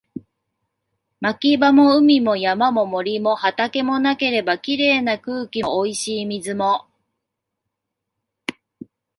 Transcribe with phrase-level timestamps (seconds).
[1.19, 6.87] 牧場も海も山も森も畑もなければ、綺麗な空気も美味しい水も